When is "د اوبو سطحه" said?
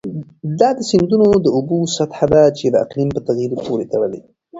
1.45-2.25